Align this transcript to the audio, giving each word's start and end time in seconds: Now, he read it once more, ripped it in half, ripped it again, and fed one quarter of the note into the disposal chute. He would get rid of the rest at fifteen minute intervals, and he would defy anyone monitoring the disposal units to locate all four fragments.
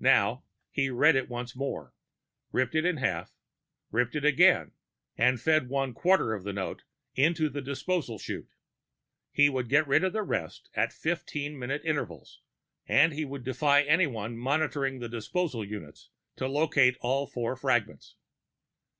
Now, 0.00 0.42
he 0.72 0.90
read 0.90 1.14
it 1.14 1.28
once 1.28 1.54
more, 1.54 1.94
ripped 2.50 2.74
it 2.74 2.84
in 2.84 2.96
half, 2.96 3.36
ripped 3.92 4.16
it 4.16 4.24
again, 4.24 4.72
and 5.16 5.40
fed 5.40 5.68
one 5.68 5.94
quarter 5.94 6.34
of 6.34 6.42
the 6.42 6.52
note 6.52 6.82
into 7.14 7.48
the 7.48 7.62
disposal 7.62 8.18
chute. 8.18 8.50
He 9.30 9.48
would 9.48 9.68
get 9.68 9.86
rid 9.86 10.02
of 10.02 10.12
the 10.12 10.24
rest 10.24 10.70
at 10.74 10.92
fifteen 10.92 11.56
minute 11.56 11.82
intervals, 11.84 12.42
and 12.88 13.12
he 13.12 13.24
would 13.24 13.44
defy 13.44 13.82
anyone 13.82 14.36
monitoring 14.36 14.98
the 14.98 15.08
disposal 15.08 15.64
units 15.64 16.10
to 16.34 16.48
locate 16.48 16.96
all 17.00 17.28
four 17.28 17.54
fragments. 17.54 18.16